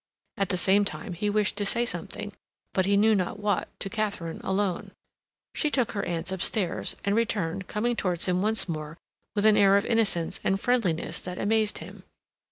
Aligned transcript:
At 0.35 0.49
the 0.49 0.57
same 0.57 0.83
time, 0.83 1.13
he 1.13 1.29
wished 1.29 1.57
to 1.57 1.63
say 1.63 1.85
something, 1.85 2.31
but 2.73 2.87
he 2.87 2.97
knew 2.97 3.13
not 3.13 3.39
what, 3.39 3.67
to 3.81 3.87
Katharine 3.87 4.41
alone. 4.43 4.93
She 5.53 5.69
took 5.69 5.91
her 5.91 6.03
aunts 6.03 6.31
upstairs, 6.31 6.95
and 7.05 7.15
returned, 7.15 7.67
coming 7.67 7.95
towards 7.95 8.25
him 8.25 8.41
once 8.41 8.67
more 8.67 8.97
with 9.35 9.45
an 9.45 9.57
air 9.57 9.77
of 9.77 9.85
innocence 9.85 10.39
and 10.43 10.59
friendliness 10.59 11.21
that 11.21 11.37
amazed 11.37 11.77
him. 11.77 12.01